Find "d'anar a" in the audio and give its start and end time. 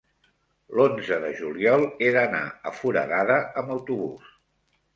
2.17-2.75